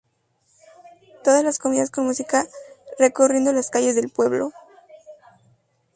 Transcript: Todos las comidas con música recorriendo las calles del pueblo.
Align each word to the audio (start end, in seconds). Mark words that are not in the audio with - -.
Todos 1.23 1.43
las 1.43 1.59
comidas 1.59 1.91
con 1.91 2.07
música 2.07 2.47
recorriendo 2.97 3.53
las 3.53 3.69
calles 3.69 3.93
del 3.95 4.09
pueblo. 4.09 4.51